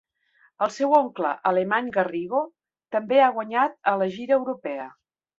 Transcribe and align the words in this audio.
El 0.65 0.69
seu 0.75 0.93
oncle, 0.99 1.33
Alemany 1.49 1.91
Garrido, 1.97 2.39
també 2.95 3.19
ha 3.25 3.31
guanyat 3.35 3.77
a 3.93 3.93
la 4.03 4.07
gira 4.15 4.35
europea. 4.39 4.89